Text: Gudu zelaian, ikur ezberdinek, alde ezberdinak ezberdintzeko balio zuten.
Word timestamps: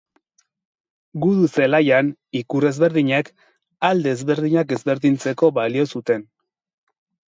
Gudu 1.25 1.49
zelaian, 1.57 2.09
ikur 2.41 2.67
ezberdinek, 2.71 3.31
alde 3.93 4.17
ezberdinak 4.19 4.77
ezberdintzeko 4.81 5.55
balio 5.63 5.91
zuten. 5.97 6.31